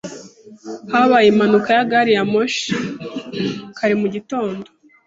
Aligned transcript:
Habaye 0.91 1.27
impanuka 1.29 1.69
ya 1.77 1.87
gari 1.91 2.11
ya 2.17 2.23
moshi 2.31 2.69
kare 3.77 3.93
mugitondo. 4.01 4.67